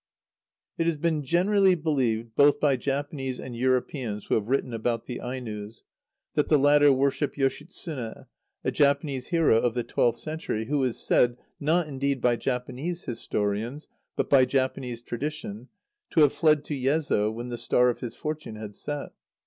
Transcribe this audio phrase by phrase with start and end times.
[0.79, 5.19] _[It has been generally believed, both by Japanese and Europeans who have written about the
[5.23, 5.83] Ainos,
[6.33, 8.25] that the latter worship Yoshitsune,
[8.63, 13.87] a Japanese hero of the twelfth century, who is said, not, indeed, by Japanese historians,
[14.15, 15.67] but by Japanese tradition,
[16.09, 19.11] to have fled to Yezo when the star of his fortune had set.